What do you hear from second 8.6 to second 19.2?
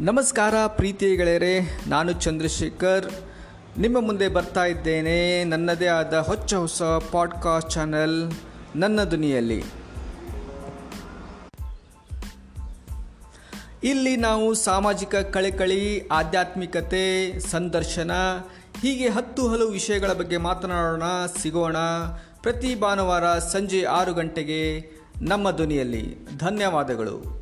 ನನ್ನ ಧ್ವನಿಯಲ್ಲಿ. ಇಲ್ಲಿ ನಾವು ಸಾಮಾಜಿಕ ಕಳೆಕಳಿ, ಆಧ್ಯಾತ್ಮಿಕತೆ, ಸಂದರ್ಶನ, ಹೀಗೆ